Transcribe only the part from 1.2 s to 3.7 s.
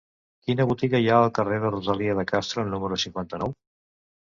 al carrer de Rosalía de Castro número cinquanta-nou?